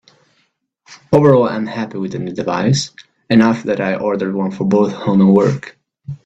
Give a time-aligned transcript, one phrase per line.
[1.13, 2.89] Overall I'm happy with the new device,
[3.29, 5.77] enough that I ordered one for both home and work.